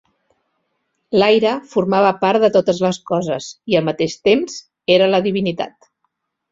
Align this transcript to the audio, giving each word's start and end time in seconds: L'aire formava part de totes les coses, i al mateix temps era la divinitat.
L'aire 1.23 1.51
formava 1.75 2.13
part 2.25 2.45
de 2.47 2.51
totes 2.57 2.81
les 2.89 3.01
coses, 3.13 3.51
i 3.75 3.81
al 3.81 3.89
mateix 3.93 4.19
temps 4.31 4.61
era 4.99 5.13
la 5.15 5.23
divinitat. 5.31 5.93